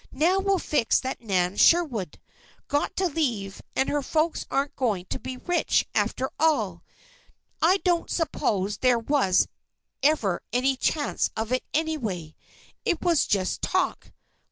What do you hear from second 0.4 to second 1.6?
fix that Nan